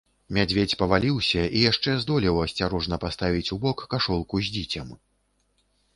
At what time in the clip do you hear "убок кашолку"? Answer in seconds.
3.57-4.35